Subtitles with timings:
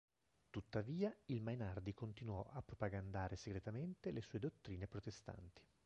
[0.49, 5.61] Tuttavia, il Mainardi continuò a propagandare segretamente le sue dottrine protestanti.